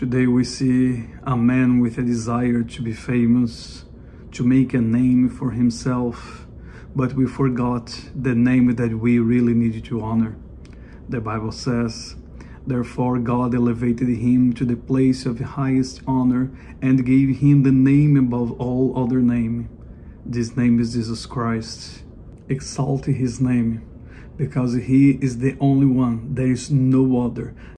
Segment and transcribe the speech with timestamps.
[0.00, 3.84] Today we see a man with a desire to be famous,
[4.32, 6.46] to make a name for himself,
[6.96, 10.38] but we forgot the name that we really need to honor.
[11.10, 12.16] The Bible says,
[12.66, 18.16] Therefore God elevated him to the place of highest honor and gave him the name
[18.16, 19.68] above all other name.
[20.24, 22.04] This name is Jesus Christ.
[22.48, 23.86] Exalt his name,
[24.38, 27.54] because he is the only one, there is no other